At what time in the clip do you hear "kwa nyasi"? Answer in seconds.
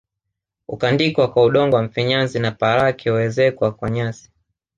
3.71-4.31